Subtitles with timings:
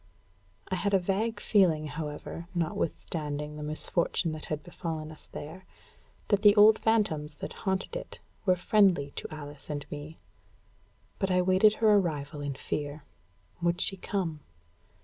[0.69, 5.63] I had a vague feeling, however, notwithstanding the misfortune that had befallen us there,
[6.29, 10.17] that the old phantoms that haunted it were friendly to Alice and me.
[11.19, 13.03] But I waited her arrival in fear.
[13.61, 14.39] Would she come?